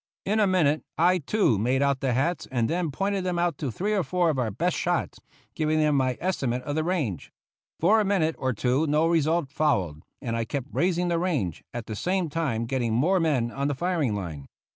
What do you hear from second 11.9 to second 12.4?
same